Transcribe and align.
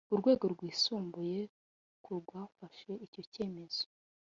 urwego 0.13 0.45
rwisumbuye 0.53 1.39
ku 2.03 2.11
rwafashe 2.19 2.91
icyo 3.05 3.21
cyemezo 3.33 3.83